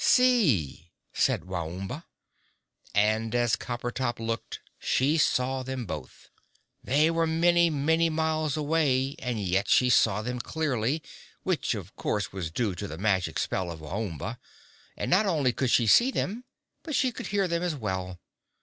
[0.03, 2.05] "See!" said Waomba.
[2.95, 6.29] And as Coppertop looked, she saw them both.
[6.83, 11.03] They were many, many miles away, and yet she saw them clearly,
[11.43, 14.39] which, of course, was due to the magic spell of Waomba;
[14.97, 16.45] and not only could she see them,
[16.81, 18.19] but she could hear them as well.